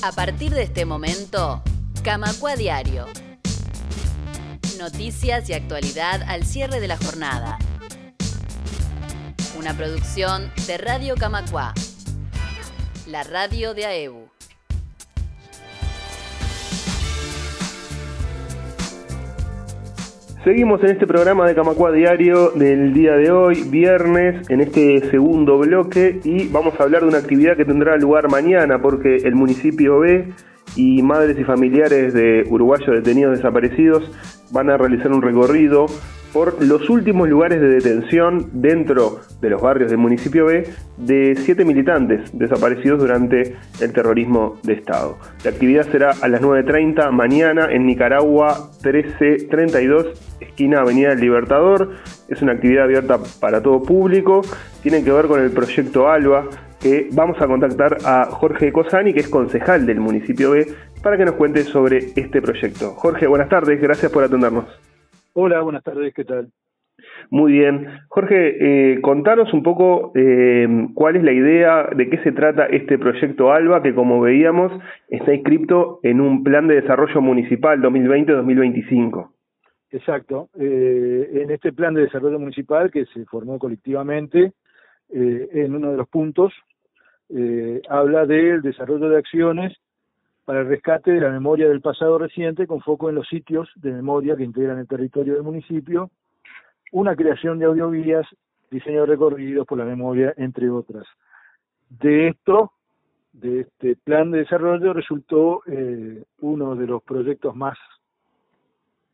A 0.00 0.12
partir 0.12 0.54
de 0.54 0.62
este 0.62 0.84
momento, 0.84 1.60
Camacua 2.04 2.54
Diario. 2.54 3.06
Noticias 4.78 5.50
y 5.50 5.54
actualidad 5.54 6.22
al 6.22 6.44
cierre 6.44 6.78
de 6.78 6.86
la 6.86 6.96
jornada. 6.96 7.58
Una 9.58 9.76
producción 9.76 10.52
de 10.68 10.78
Radio 10.78 11.16
Camacua, 11.16 11.74
la 13.08 13.24
radio 13.24 13.74
de 13.74 13.86
AEBU. 13.86 14.37
Seguimos 20.44 20.80
en 20.84 20.90
este 20.90 21.06
programa 21.06 21.48
de 21.48 21.54
Camacua 21.56 21.90
Diario 21.90 22.50
del 22.50 22.94
día 22.94 23.14
de 23.14 23.32
hoy, 23.32 23.64
viernes, 23.64 24.48
en 24.48 24.60
este 24.60 25.10
segundo 25.10 25.58
bloque 25.58 26.20
y 26.22 26.46
vamos 26.46 26.78
a 26.78 26.84
hablar 26.84 27.02
de 27.02 27.08
una 27.08 27.18
actividad 27.18 27.56
que 27.56 27.64
tendrá 27.64 27.96
lugar 27.96 28.30
mañana 28.30 28.80
porque 28.80 29.16
el 29.16 29.34
municipio 29.34 29.98
B 29.98 30.32
y 30.76 31.02
madres 31.02 31.36
y 31.40 31.44
familiares 31.44 32.14
de 32.14 32.44
uruguayos 32.48 32.88
detenidos 32.88 33.36
desaparecidos 33.36 34.12
van 34.52 34.70
a 34.70 34.76
realizar 34.76 35.10
un 35.10 35.22
recorrido 35.22 35.86
por 36.32 36.62
los 36.64 36.88
últimos 36.90 37.28
lugares 37.28 37.60
de 37.60 37.68
detención 37.68 38.50
dentro 38.52 39.20
de 39.40 39.50
los 39.50 39.60
barrios 39.60 39.90
del 39.90 39.98
municipio 39.98 40.46
B 40.46 40.68
de 40.96 41.34
siete 41.36 41.64
militantes 41.64 42.30
desaparecidos 42.32 43.00
durante 43.00 43.56
el 43.80 43.92
terrorismo 43.92 44.58
de 44.62 44.74
Estado. 44.74 45.18
La 45.44 45.50
actividad 45.50 45.90
será 45.90 46.10
a 46.20 46.28
las 46.28 46.42
9.30 46.42 47.10
mañana 47.10 47.68
en 47.70 47.86
Nicaragua 47.86 48.70
1332, 48.84 50.38
esquina 50.40 50.80
Avenida 50.80 51.10
del 51.10 51.20
Libertador. 51.20 51.94
Es 52.28 52.42
una 52.42 52.52
actividad 52.52 52.84
abierta 52.84 53.18
para 53.40 53.62
todo 53.62 53.82
público. 53.82 54.42
Tiene 54.82 55.02
que 55.02 55.12
ver 55.12 55.26
con 55.26 55.40
el 55.40 55.50
proyecto 55.50 56.08
ALBA, 56.08 56.48
que 56.80 57.08
vamos 57.12 57.40
a 57.40 57.46
contactar 57.46 57.98
a 58.04 58.26
Jorge 58.26 58.72
Cosani, 58.72 59.12
que 59.12 59.20
es 59.20 59.28
concejal 59.28 59.86
del 59.86 60.00
municipio 60.00 60.52
B, 60.52 60.66
para 61.02 61.16
que 61.16 61.24
nos 61.24 61.34
cuente 61.34 61.64
sobre 61.64 61.98
este 62.16 62.40
proyecto. 62.40 62.94
Jorge, 62.94 63.26
buenas 63.26 63.48
tardes, 63.48 63.80
gracias 63.80 64.10
por 64.12 64.24
atendernos. 64.24 64.87
Hola, 65.40 65.60
buenas 65.60 65.84
tardes, 65.84 66.12
¿qué 66.14 66.24
tal? 66.24 66.50
Muy 67.30 67.52
bien. 67.52 67.86
Jorge, 68.08 68.94
eh, 68.94 69.00
contanos 69.00 69.54
un 69.54 69.62
poco 69.62 70.10
eh, 70.16 70.66
cuál 70.94 71.14
es 71.14 71.22
la 71.22 71.30
idea, 71.30 71.90
de 71.94 72.10
qué 72.10 72.18
se 72.24 72.32
trata 72.32 72.66
este 72.66 72.98
proyecto 72.98 73.52
ALBA, 73.52 73.80
que 73.80 73.94
como 73.94 74.20
veíamos 74.20 74.72
está 75.08 75.32
inscripto 75.32 76.00
en 76.02 76.20
un 76.20 76.42
plan 76.42 76.66
de 76.66 76.80
desarrollo 76.80 77.20
municipal 77.20 77.80
2020-2025. 77.80 79.30
Exacto. 79.92 80.48
Eh, 80.58 81.30
en 81.34 81.52
este 81.52 81.72
plan 81.72 81.94
de 81.94 82.02
desarrollo 82.02 82.40
municipal 82.40 82.90
que 82.90 83.06
se 83.06 83.24
formó 83.26 83.60
colectivamente, 83.60 84.54
eh, 85.14 85.48
en 85.52 85.72
uno 85.72 85.92
de 85.92 85.98
los 85.98 86.08
puntos, 86.08 86.52
habla 87.88 88.26
del 88.26 88.60
desarrollo 88.60 89.08
de 89.08 89.18
acciones 89.18 89.78
para 90.48 90.60
el 90.60 90.68
rescate 90.68 91.12
de 91.12 91.20
la 91.20 91.28
memoria 91.28 91.68
del 91.68 91.82
pasado 91.82 92.16
reciente 92.16 92.66
con 92.66 92.80
foco 92.80 93.10
en 93.10 93.16
los 93.16 93.28
sitios 93.28 93.68
de 93.76 93.92
memoria 93.92 94.34
que 94.34 94.44
integran 94.44 94.78
el 94.78 94.88
territorio 94.88 95.34
del 95.34 95.42
municipio, 95.42 96.10
una 96.90 97.14
creación 97.14 97.58
de 97.58 97.66
audiovías, 97.66 98.26
diseño 98.70 99.02
de 99.02 99.08
recorridos 99.08 99.66
por 99.66 99.76
la 99.76 99.84
memoria, 99.84 100.32
entre 100.38 100.70
otras. 100.70 101.04
De 101.90 102.28
esto, 102.28 102.72
de 103.34 103.60
este 103.60 103.96
plan 103.96 104.30
de 104.30 104.38
desarrollo, 104.38 104.94
resultó 104.94 105.60
eh, 105.66 106.24
uno 106.40 106.76
de 106.76 106.86
los 106.86 107.02
proyectos 107.02 107.54
más 107.54 107.76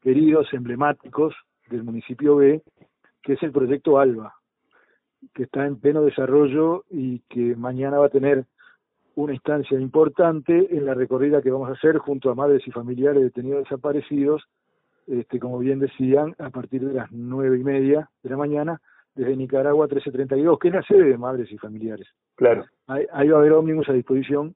queridos, 0.03 0.47
emblemáticos 0.53 1.35
del 1.69 1.83
municipio 1.83 2.37
B, 2.37 2.63
que 3.25 3.33
es 3.33 3.43
el 3.43 3.51
proyecto 3.51 3.99
ALBA, 3.99 4.37
que 5.35 5.43
está 5.43 5.67
en 5.67 5.81
pleno 5.81 6.03
desarrollo 6.03 6.85
y 6.91 7.19
que 7.29 7.57
mañana 7.57 7.99
va 7.99 8.07
a 8.07 8.11
tener 8.11 8.45
una 9.17 9.33
instancia 9.33 9.79
importante 9.79 10.69
en 10.71 10.87
la 10.87 10.95
recorrida 10.95 11.43
que 11.43 11.51
vamos 11.51 11.69
a 11.69 11.73
hacer 11.73 11.99
junto 11.99 12.31
a 12.31 12.35
madres 12.35 12.67
y 12.67 12.71
familiares 12.71 13.23
detenidos 13.23 13.65
desaparecidos, 13.65 14.43
este, 15.07 15.39
como 15.39 15.59
bien 15.59 15.79
decían, 15.79 16.35
a 16.39 16.51
partir 16.51 16.87
de 16.87 16.95
las 16.95 17.13
nueve 17.13 17.59
y 17.59 17.65
media 17.65 18.11
de 18.23 18.31
la 18.31 18.37
mañana, 18.37 18.81
desde 19.15 19.37
Nicaragua 19.37 19.87
1332, 19.87 20.59
que 20.59 20.69
es 20.69 20.75
la 20.75 20.83
sede 20.83 21.05
de 21.05 21.19
madres 21.19 21.51
y 21.53 21.59
familiares. 21.59 22.09
Claro. 22.35 22.65
Ahí, 22.89 23.29
va 23.29 23.37
a 23.37 23.41
haber 23.41 23.53
ómnibus 23.53 23.89
a 23.89 23.93
disposición 23.93 24.55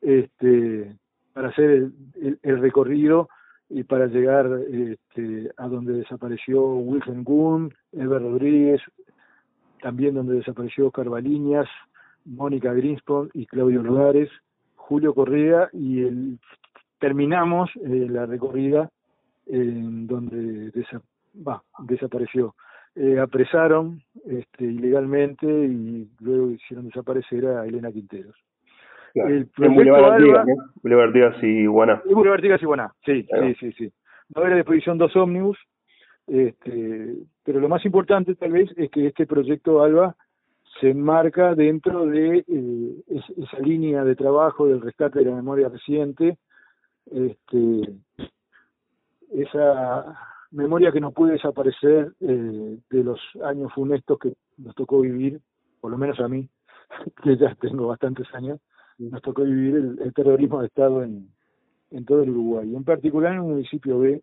este, 0.00 0.96
para 1.32 1.48
hacer 1.48 1.70
el, 1.70 2.38
el, 2.42 2.60
recorrido 2.60 3.28
y 3.68 3.84
para 3.84 4.06
llegar 4.06 4.46
este, 4.68 5.50
a 5.56 5.68
donde 5.68 5.92
desapareció 5.92 6.64
Wilhelm 6.64 7.22
Gunn, 7.22 7.74
Eber 7.92 8.22
Rodríguez, 8.22 8.80
también 9.80 10.14
donde 10.14 10.36
desapareció 10.36 10.90
Carvaliñas, 10.90 11.68
Mónica 12.24 12.72
Greenspond 12.72 13.30
y 13.34 13.46
Claudio 13.46 13.82
Lugares, 13.82 14.30
Julio 14.76 15.14
Correa 15.14 15.68
y 15.72 16.02
el, 16.02 16.38
terminamos 16.98 17.70
eh, 17.76 18.06
la 18.08 18.26
recorrida 18.26 18.90
en 19.46 20.06
donde 20.06 20.70
desapareció. 21.80 22.54
Eh, 22.96 23.18
apresaron 23.18 24.00
este, 24.24 24.64
ilegalmente 24.64 25.46
y 25.46 26.08
luego 26.20 26.50
hicieron 26.50 26.86
desaparecer 26.86 27.44
a 27.46 27.66
Elena 27.66 27.90
Quinteros. 27.90 28.36
El 29.14 29.46
proyecto 29.48 29.96
Alba, 29.96 30.44
Boulevard 30.82 31.08
Artigas 31.08 31.42
y 31.42 31.66
Guaná. 31.66 32.02
Boulevard 32.04 32.38
Artigas 32.38 32.62
y 32.62 32.66
Guaná, 32.66 32.92
sí, 33.04 33.26
sí, 33.28 33.54
sí, 33.60 33.72
sí. 33.72 33.92
Va 34.36 34.40
a 34.40 34.40
haber 34.40 34.54
a 34.54 34.56
disposición 34.56 34.98
dos 34.98 35.14
ómnibus, 35.16 35.58
este, 36.26 37.14
pero 37.44 37.60
lo 37.60 37.68
más 37.68 37.84
importante 37.84 38.34
tal 38.34 38.52
vez 38.52 38.70
es 38.76 38.90
que 38.90 39.06
este 39.06 39.26
proyecto 39.26 39.82
ALBA 39.82 40.16
se 40.80 40.90
enmarca 40.90 41.54
dentro 41.54 42.06
de 42.06 42.44
eh, 42.46 43.22
esa 43.36 43.58
línea 43.60 44.04
de 44.04 44.16
trabajo 44.16 44.66
del 44.66 44.80
rescate 44.80 45.20
de 45.20 45.26
la 45.26 45.36
memoria 45.36 45.68
reciente, 45.68 46.38
este, 47.06 47.94
esa 49.30 50.18
memoria 50.50 50.92
que 50.92 51.00
no 51.00 51.12
puede 51.12 51.34
desaparecer 51.34 52.12
eh, 52.20 52.78
de 52.90 53.04
los 53.04 53.20
años 53.44 53.72
funestos 53.72 54.18
que 54.18 54.34
nos 54.56 54.74
tocó 54.74 55.00
vivir, 55.00 55.40
por 55.80 55.90
lo 55.90 55.98
menos 55.98 56.18
a 56.20 56.28
mí, 56.28 56.48
que 57.22 57.36
ya 57.36 57.54
tengo 57.56 57.88
bastantes 57.88 58.26
años, 58.34 58.60
nos 58.98 59.22
tocó 59.22 59.42
vivir 59.42 59.74
el, 59.74 60.14
terrorismo 60.14 60.60
de 60.60 60.68
Estado 60.68 61.02
en, 61.02 61.28
en 61.90 62.04
todo 62.04 62.22
el 62.22 62.30
Uruguay. 62.30 62.74
En 62.74 62.84
particular 62.84 63.32
en 63.32 63.38
el 63.38 63.44
municipio 63.44 63.98
B, 63.98 64.22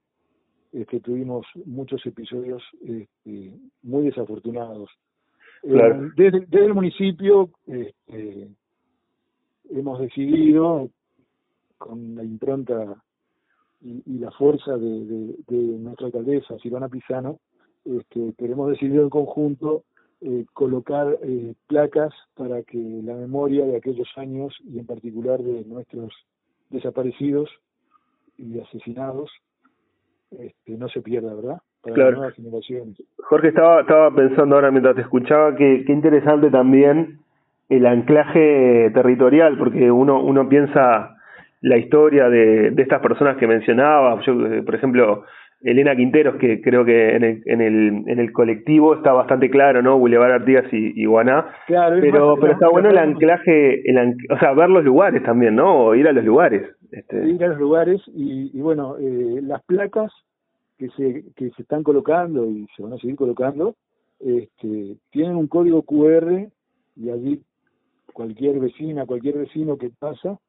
este, 0.72 1.02
tuvimos 1.02 1.46
muchos 1.66 2.06
episodios 2.06 2.64
este, 2.82 3.60
muy 3.84 4.04
desafortunados 4.04 4.90
eh, 5.64 6.12
desde, 6.16 6.66
el 6.66 6.74
municipio 6.74 7.50
este, 7.68 8.50
hemos 9.70 10.00
decidido, 10.00 10.90
con 11.78 12.16
la 12.16 12.24
impronta 12.24 13.02
y, 13.82 14.20
la 14.20 14.32
fuerza 14.32 14.78
de, 14.78 15.36
nuestra 15.50 16.08
alcaldesa, 16.08 16.58
Silvana 16.60 16.90
Pisano, 16.90 17.40
este, 17.84 18.34
queremos 18.38 18.70
decidido 18.70 19.04
en 19.04 19.10
conjunto 19.10 19.84
eh, 20.22 20.46
colocar 20.54 21.18
eh, 21.24 21.56
placas 21.66 22.14
para 22.36 22.62
que 22.62 22.78
la 22.78 23.16
memoria 23.16 23.66
de 23.66 23.78
aquellos 23.78 24.08
años 24.18 24.56
y 24.64 24.78
en 24.78 24.86
particular 24.86 25.42
de 25.42 25.66
nuestros 25.66 26.14
desaparecidos 26.70 27.50
y 28.38 28.60
asesinados 28.60 29.32
este, 30.30 30.78
no 30.78 30.90
se 30.90 31.02
pierda, 31.02 31.34
¿verdad? 31.34 31.62
Claro. 31.84 32.30
Jorge, 33.18 33.48
estaba, 33.48 33.82
estaba 33.82 34.16
pensando 34.16 34.56
ahora 34.56 34.72
mientras 34.72 34.96
te 34.96 35.02
escuchaba 35.02 35.56
que, 35.56 35.84
qué 35.86 35.94
interesante 35.94 36.50
también 36.50 37.20
el 37.70 37.86
anclaje 37.86 38.92
territorial, 38.94 39.58
porque 39.58 39.90
uno, 39.90 40.22
uno 40.22 40.50
piensa 40.50 41.16
la 41.62 41.78
historia 41.78 42.30
de, 42.30 42.72
de 42.72 42.82
estas 42.82 43.02
personas 43.02 43.38
que 43.38 43.48
mencionaba, 43.48 44.20
yo, 44.26 44.34
eh, 44.46 44.62
por 44.64 44.76
ejemplo, 44.76 45.24
Elena 45.64 45.96
Quinteros, 45.96 46.36
que 46.38 46.60
creo 46.62 46.84
que 46.84 47.16
en 47.16 47.24
el, 47.24 47.44
en 47.46 47.62
el, 47.62 48.04
en 48.08 48.20
el 48.20 48.32
colectivo 48.34 48.96
está 48.96 49.14
bastante 49.14 49.50
claro, 49.50 49.82
¿no? 49.82 49.98
Boulevard 49.98 50.32
Artigas 50.32 50.66
y, 50.72 51.06
Guaná. 51.06 51.46
Claro, 51.68 51.98
pero, 52.02 52.36
pero 52.40 52.54
está 52.54 52.68
bueno 52.68 52.90
el 52.90 52.98
anclaje, 52.98 53.90
el 53.90 54.16
o 54.30 54.40
sea, 54.40 54.54
ver 54.54 54.70
los 54.70 54.84
lugares 54.84 55.24
también, 55.24 55.56
¿no? 55.56 55.86
O 55.86 55.96
ir 55.96 56.08
a 56.08 56.14
los 56.14 56.26
lugares. 56.26 56.68
Este. 56.92 57.30
Ir 57.30 57.44
a 57.44 57.50
los 57.50 57.60
lugares 57.60 58.02
y, 58.08 58.52
y 58.58 58.62
bueno, 58.62 58.96
eh, 59.00 59.40
las 59.44 59.64
placas 59.64 60.12
que 60.82 60.90
se, 60.98 61.32
que 61.36 61.52
se 61.52 61.62
están 61.62 61.84
colocando 61.84 62.50
y 62.50 62.68
se 62.76 62.82
van 62.82 62.94
a 62.94 62.98
seguir 62.98 63.16
colocando, 63.16 63.76
este, 64.20 64.98
tienen 65.12 65.36
un 65.36 65.46
código 65.46 65.84
QR 65.84 66.50
y 66.96 67.10
allí 67.12 67.44
cualquier 68.12 68.60
vecina, 68.60 69.06
cualquier 69.06 69.38
vecino 69.38 69.78
que 69.78 69.92
pasa 69.92 70.40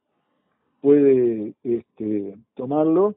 puede 0.81 1.53
este, 1.63 2.35
tomarlo 2.55 3.15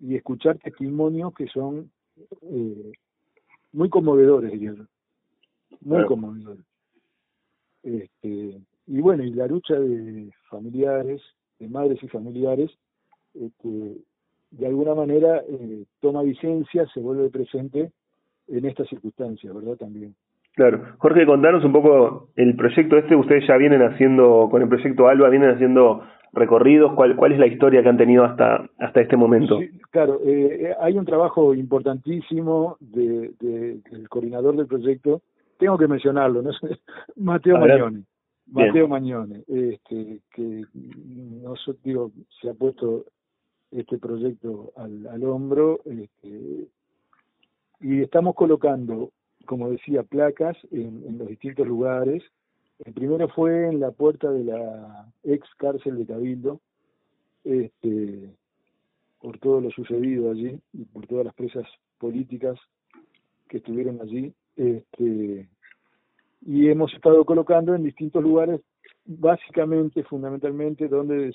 y 0.00 0.16
escuchar 0.16 0.58
testimonios 0.58 1.32
que 1.32 1.46
son 1.46 1.92
eh, 2.42 2.92
muy 3.72 3.88
conmovedores, 3.88 4.50
diría 4.50 4.74
Muy 5.80 6.04
conmovedores. 6.06 6.64
Este, 7.84 8.60
y 8.88 9.00
bueno, 9.00 9.22
y 9.22 9.30
la 9.30 9.46
lucha 9.46 9.78
de 9.78 10.32
familiares, 10.50 11.22
de 11.60 11.68
madres 11.68 12.02
y 12.02 12.08
familiares, 12.08 12.72
este, 13.32 13.96
de 14.52 14.66
alguna 14.66 14.94
manera 14.94 15.42
eh, 15.48 15.84
toma 16.00 16.22
vigencia, 16.22 16.86
se 16.92 17.00
vuelve 17.00 17.30
presente 17.30 17.90
en 18.48 18.64
estas 18.64 18.88
circunstancias, 18.88 19.54
¿verdad? 19.54 19.76
También. 19.76 20.14
Claro. 20.54 20.82
Jorge, 20.98 21.24
contanos 21.24 21.64
un 21.64 21.72
poco 21.72 22.28
el 22.36 22.54
proyecto 22.54 22.98
este, 22.98 23.16
ustedes 23.16 23.46
ya 23.48 23.56
vienen 23.56 23.82
haciendo, 23.82 24.48
con 24.50 24.60
el 24.60 24.68
proyecto 24.68 25.08
ALBA, 25.08 25.30
vienen 25.30 25.50
haciendo 25.50 26.02
recorridos? 26.32 26.92
¿Cuál, 26.94 27.16
cuál 27.16 27.32
es 27.32 27.38
la 27.38 27.46
historia 27.46 27.82
que 27.82 27.88
han 27.88 27.96
tenido 27.96 28.24
hasta, 28.24 28.68
hasta 28.78 29.00
este 29.00 29.16
momento? 29.16 29.58
claro, 29.90 30.20
eh, 30.24 30.74
hay 30.80 30.96
un 30.96 31.04
trabajo 31.04 31.54
importantísimo 31.54 32.76
de, 32.80 33.32
del 33.38 34.08
coordinador 34.08 34.56
del 34.56 34.66
proyecto, 34.66 35.22
tengo 35.58 35.78
que 35.78 35.88
mencionarlo, 35.88 36.42
¿no? 36.42 36.50
Mateo 37.16 37.58
Mañone. 37.58 38.04
Mateo 38.46 38.88
Mañone, 38.88 39.44
este, 39.46 40.20
que 40.34 40.64
no 40.74 41.54
digo, 41.84 42.10
se 42.40 42.50
ha 42.50 42.54
puesto 42.54 43.04
este 43.72 43.98
proyecto 43.98 44.72
al, 44.76 45.06
al 45.06 45.24
hombro 45.24 45.80
este, 45.84 46.68
y 47.82 48.00
estamos 48.00 48.34
colocando, 48.36 49.10
como 49.44 49.70
decía, 49.70 50.04
placas 50.04 50.56
en, 50.70 51.18
los 51.18 51.28
distintos 51.28 51.66
lugares. 51.66 52.22
El 52.84 52.92
primero 52.94 53.28
fue 53.28 53.68
en 53.68 53.80
la 53.80 53.90
puerta 53.90 54.30
de 54.30 54.44
la 54.44 55.12
ex 55.24 55.48
cárcel 55.56 55.98
de 55.98 56.06
Cabildo, 56.06 56.60
este, 57.44 58.30
por 59.20 59.38
todo 59.38 59.60
lo 59.60 59.70
sucedido 59.70 60.30
allí 60.30 60.60
y 60.72 60.84
por 60.84 61.06
todas 61.06 61.24
las 61.24 61.34
presas 61.34 61.66
políticas 61.98 62.56
que 63.48 63.56
estuvieron 63.56 64.00
allí. 64.00 64.32
Este, 64.56 65.48
y 66.44 66.68
hemos 66.68 66.92
estado 66.94 67.24
colocando 67.24 67.74
en 67.74 67.82
distintos 67.82 68.22
lugares, 68.22 68.60
básicamente, 69.04 70.04
fundamentalmente, 70.04 70.86
donde 70.86 71.32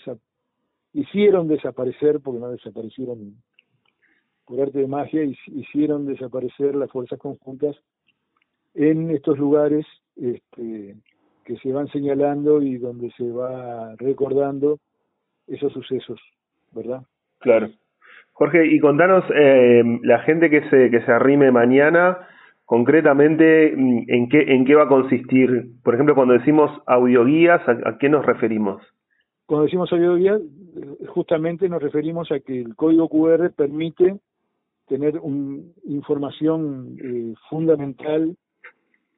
hicieron 0.94 1.48
desaparecer, 1.48 2.19
porque 2.22 2.39
no 2.39 2.50
desaparecieron 2.50 3.36
por 4.45 4.62
arte 4.62 4.80
de 4.80 4.88
magia, 4.88 5.24
hicieron 5.24 6.06
desaparecer 6.06 6.75
las 6.75 6.89
fuerzas 6.92 7.19
conjuntas 7.19 7.75
en 8.74 9.12
estos 9.12 9.38
lugares 9.38 9.86
este, 10.16 10.95
que 11.44 11.57
se 11.57 11.72
van 11.72 11.88
señalando 11.88 12.62
y 12.62 12.78
donde 12.78 13.12
se 13.18 13.30
va 13.30 13.95
recordando 13.98 14.80
esos 15.48 15.74
sucesos, 15.74 16.19
¿verdad? 16.72 17.01
Claro. 17.40 17.69
Jorge, 18.33 18.68
y 18.68 18.80
contanos, 18.80 19.24
eh, 19.33 19.83
la 20.04 20.19
gente 20.19 20.50
que 20.50 20.62
se, 20.69 20.92
que 20.92 21.01
se 21.01 21.12
arrime 21.12 21.51
mañana, 21.51 22.18
concretamente, 22.66 23.74
¿en 23.74 24.30
qué, 24.30 24.42
¿en 24.42 24.66
qué 24.66 24.75
va 24.75 24.83
a 24.83 24.88
consistir? 24.90 25.72
Por 25.83 25.95
ejemplo, 25.95 26.13
cuando 26.13 26.36
decimos 26.36 26.69
audioguías, 26.86 27.62
¿a, 27.68 27.98
qué 27.98 28.10
nos 28.10 28.25
referimos? 28.25 28.83
Cuando 29.48 29.63
decimos 29.63 29.92
audioguías, 29.92 30.42
justamente 31.07 31.69
nos 31.69 31.81
referimos 31.81 32.31
a 32.31 32.39
que 32.39 32.62
el 32.62 32.75
código 32.75 33.09
QR 33.09 33.51
permite 33.51 34.19
tener 34.88 35.19
un, 35.19 35.74
información 35.85 36.97
eh, 37.03 37.33
fundamental 37.50 38.35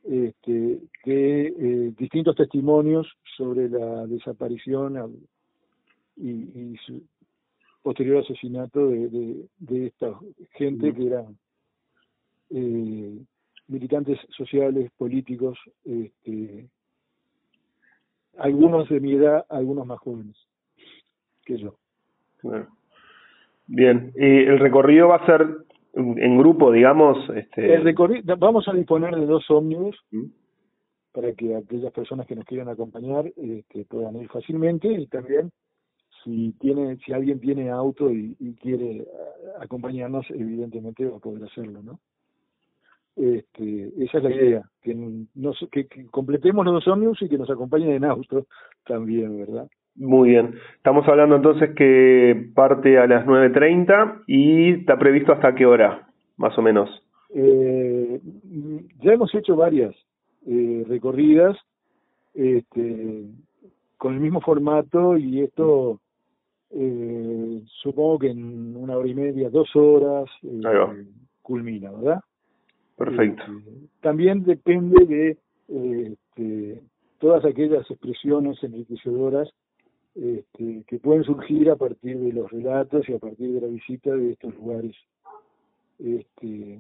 este, 0.04 0.80
de 1.06 1.48
eh, 1.48 1.94
distintos 1.98 2.36
testimonios 2.36 3.08
sobre 3.38 3.70
la 3.70 4.08
desaparición 4.08 5.22
y, 6.18 6.30
y 6.30 6.78
su 6.86 7.04
posterior 7.82 8.24
asesinato 8.24 8.88
de, 8.88 9.48
de, 9.60 9.88
esta 9.88 10.20
gente 10.54 10.94
que 10.94 11.08
eran 11.08 11.38
eh, 12.50 13.20
militantes 13.68 14.20
sociales, 14.36 14.92
políticos, 14.98 15.58
este, 15.86 16.68
algunos 18.38 18.90
de 18.90 19.00
mi 19.00 19.14
edad, 19.14 19.46
algunos 19.50 19.86
más 19.86 20.00
jóvenes 20.00 20.36
que 21.50 21.58
yo. 21.58 21.76
Bien, 23.68 24.12
y 24.16 24.44
el 24.44 24.60
recorrido 24.60 25.08
va 25.10 25.18
a 25.18 25.26
ser 25.26 25.48
en 25.94 26.38
grupo, 26.38 26.72
digamos. 26.72 27.18
Este... 27.36 27.74
El 27.74 27.84
recorrido, 27.84 28.38
vamos 28.38 28.68
a 28.68 28.74
disponer 28.74 29.16
de 29.16 29.26
dos 29.26 29.50
ómnibus 29.50 29.98
¿Mm? 30.12 30.26
para 31.12 31.34
que 31.34 31.56
aquellas 31.56 31.92
personas 31.92 32.28
que 32.28 32.36
nos 32.36 32.46
quieran 32.46 32.70
acompañar 32.70 33.26
este, 33.36 33.86
puedan 33.86 34.16
ir 34.18 34.30
fácilmente 34.30 34.88
y 34.88 35.08
también 35.08 35.52
si 36.24 36.54
tiene 36.60 36.98
si 36.98 37.14
alguien 37.14 37.40
tiene 37.40 37.70
auto 37.72 38.12
y, 38.12 38.36
y 38.40 38.54
quiere 38.56 39.08
acompañarnos 39.60 40.30
evidentemente 40.30 41.06
va 41.06 41.18
a 41.18 41.22
poder 41.22 41.46
hacerlo 41.46 41.82
no 41.82 42.00
este, 43.20 43.92
esa 44.02 44.20
es 44.20 44.24
la 44.24 44.32
idea, 44.32 44.70
que, 44.82 44.96
nos, 44.96 45.58
que, 45.72 45.88
completemos 46.10 46.64
los 46.64 46.76
dos 46.76 46.88
ómnibus 46.88 47.22
y 47.22 47.28
que 47.28 47.38
nos 47.38 47.50
acompañen 47.50 47.92
en 47.92 48.06
auto 48.06 48.48
también, 48.86 49.38
¿verdad? 49.38 49.68
Muy 50.00 50.30
bien. 50.30 50.56
Estamos 50.78 51.06
hablando 51.10 51.36
entonces 51.36 51.76
que 51.76 52.52
parte 52.56 52.98
a 52.98 53.06
las 53.06 53.26
9.30 53.26 54.24
y 54.28 54.72
está 54.80 54.98
previsto 54.98 55.34
hasta 55.34 55.54
qué 55.54 55.66
hora, 55.66 56.08
más 56.38 56.58
o 56.58 56.62
menos. 56.62 56.90
Eh, 57.36 58.22
ya 59.02 59.14
hemos 59.14 59.36
hecho 59.36 59.58
varias 59.58 59.94
eh, 60.48 60.86
recorridas 60.88 61.58
este, 62.34 63.26
con 63.98 64.14
el 64.14 64.22
mismo 64.22 64.40
formato 64.40 65.18
y 65.18 65.42
esto 65.42 66.00
eh, 66.72 67.62
supongo 67.82 68.20
que 68.20 68.30
en 68.30 68.78
una 68.78 68.96
hora 68.96 69.10
y 69.10 69.16
media, 69.16 69.50
dos 69.50 69.70
horas 69.76 70.30
eh, 70.44 71.06
culmina, 71.42 71.92
¿verdad? 71.92 72.22
Perfecto. 72.98 73.44
Este, 73.44 73.88
también 74.00 74.46
depende 74.46 75.06
de 75.06 75.38
este, 75.68 76.82
todas 77.20 77.44
aquellas 77.44 77.90
expresiones 77.92 78.64
enriquecedoras 78.64 79.50
este, 80.16 80.84
que 80.88 81.00
pueden 81.00 81.24
surgir 81.24 81.70
a 81.70 81.76
partir 81.76 82.20
de 82.20 82.34
los 82.34 82.52
relatos 82.52 83.08
y 83.08 83.14
a 83.14 83.20
partir 83.20 83.54
de 83.54 83.62
la 83.62 83.68
visita 83.68 84.14
de 84.14 84.32
estos 84.32 84.54
lugares 84.56 84.96
este, 86.00 86.80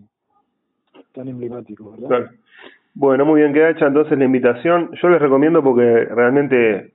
tan 1.13 1.27
emblemáticos, 1.27 1.99
¿verdad? 1.99 2.31
Bueno, 2.93 3.25
muy 3.25 3.41
bien, 3.41 3.53
queda 3.53 3.69
hecha 3.69 3.87
entonces 3.87 4.17
la 4.17 4.25
invitación. 4.25 4.91
Yo 5.01 5.09
les 5.09 5.21
recomiendo 5.21 5.63
porque 5.63 6.05
realmente 6.05 6.93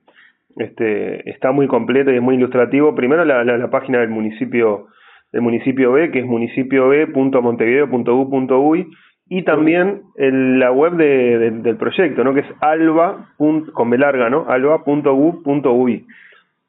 este, 0.57 1.29
está 1.29 1.51
muy 1.51 1.67
completo 1.67 2.11
y 2.11 2.17
es 2.17 2.21
muy 2.21 2.35
ilustrativo. 2.35 2.93
Primero 2.95 3.25
la, 3.25 3.43
la, 3.43 3.57
la 3.57 3.69
página 3.69 3.99
del 3.99 4.09
municipio 4.09 4.87
del 5.31 5.41
municipio 5.41 5.91
B, 5.91 6.11
que 6.11 6.19
es 6.19 6.25
municipiob.montevideo.u.uy 6.25 8.87
y 9.27 9.43
también 9.43 10.03
en 10.15 10.59
la 10.59 10.71
web 10.71 10.93
de, 10.93 11.51
del 11.51 11.77
proyecto, 11.77 12.23
¿no? 12.23 12.33
que 12.33 12.41
es 12.41 12.47
alba. 12.61 13.29
con 13.37 13.89
B 13.89 13.97
larga, 13.97 14.29
¿no? 14.29 14.45
alba.u.uy. 14.47 16.05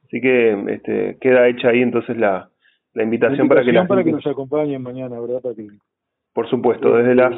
Así 0.05 0.21
que 0.21 0.73
este, 0.73 1.19
queda 1.21 1.49
hecha 1.49 1.69
ahí 1.69 1.83
entonces 1.83 2.17
la, 2.17 2.49
la 2.95 3.03
invitación, 3.03 3.49
para 3.49 3.63
que 3.63 3.73
la 3.73 3.87
para 3.87 4.03
que 4.03 4.13
nos 4.13 4.27
acompañen 4.27 4.83
mañana, 4.83 5.21
¿verdad? 5.21 5.43
Para 5.43 5.55
Por 6.33 6.49
supuesto, 6.49 6.97
desde 6.97 7.15
las 7.15 7.33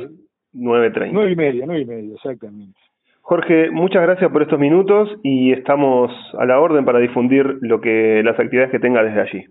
9.30. 0.54 1.10
9 1.12 1.32
y 1.32 1.36
media, 1.36 1.64
9 1.66 1.80
y 1.80 1.84
media, 1.86 2.14
exactamente. 2.14 2.78
Jorge, 3.22 3.70
muchas 3.70 4.02
gracias 4.02 4.30
por 4.30 4.42
estos 4.42 4.58
minutos 4.58 5.10
y 5.22 5.52
estamos 5.52 6.10
a 6.38 6.46
la 6.46 6.60
orden 6.60 6.84
para 6.84 6.98
difundir 6.98 7.58
lo 7.60 7.80
que 7.80 8.22
las 8.24 8.38
actividades 8.38 8.70
que 8.70 8.78
tenga 8.78 9.02
desde 9.02 9.20
allí. 9.20 9.44